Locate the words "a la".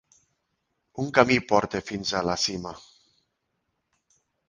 2.23-2.41